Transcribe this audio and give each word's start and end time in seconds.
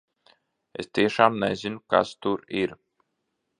Es 0.83 0.89
tiešām 0.99 1.37
nezinu, 1.45 1.83
kas 1.95 2.17
tur 2.27 2.45
ir! 2.65 2.77